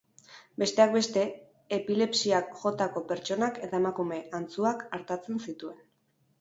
[0.61, 1.25] Besteak beste,
[1.77, 5.89] epilepsiak jotako pertsonak eta emakume antzuak artatzen zituen.